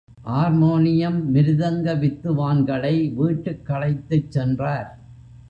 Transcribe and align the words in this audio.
Harmonium, 0.35 1.33
மிருதங்க 1.33 1.93
வித்துவான்களை 1.95 2.95
வீட்டுக்கழைத்துச் 3.15 4.29
சென்றார். 4.29 4.89